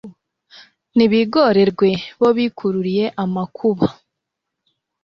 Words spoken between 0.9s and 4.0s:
nibigorerwe! bo bikururiye amakuba